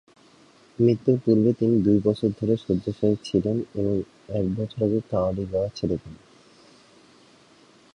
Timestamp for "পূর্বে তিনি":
1.25-1.75